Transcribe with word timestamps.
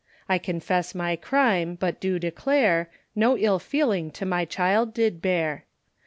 I 0.27 0.39
confess 0.39 0.95
my 0.95 1.15
crime, 1.15 1.75
but 1.79 1.99
do 1.99 2.17
declare, 2.17 2.89
No 3.15 3.37
ill 3.37 3.59
feeling 3.59 4.09
to 4.13 4.25
my 4.25 4.45
child 4.45 4.95
did 4.95 5.21
bear. 5.21 5.65